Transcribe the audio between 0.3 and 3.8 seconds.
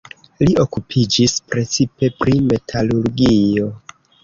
Li okupiĝis precipe pri metalurgio.